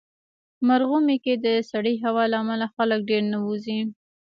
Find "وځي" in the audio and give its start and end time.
3.47-3.79